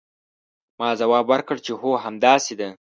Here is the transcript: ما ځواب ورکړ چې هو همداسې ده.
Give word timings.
ما 0.79 0.89
ځواب 0.99 1.25
ورکړ 1.29 1.57
چې 1.65 1.71
هو 1.79 1.91
همداسې 2.05 2.53
ده. 2.59 2.69